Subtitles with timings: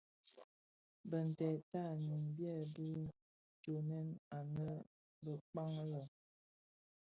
[1.09, 2.89] Bintèd tanin byèbi
[3.61, 6.03] tyonèn anëbekan lè.